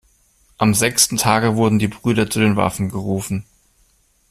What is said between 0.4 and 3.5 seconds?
Am sechsten Tage wurden die Brüder zu den Waffen gerufen.